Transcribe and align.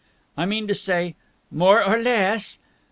"I 0.35 0.47
mean 0.47 0.67
to 0.67 0.73
say...." 0.73 1.13
"More 1.51 1.83
or 1.85 1.99
less!" 1.99 2.57